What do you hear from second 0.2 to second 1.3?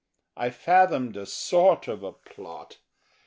I fathomed a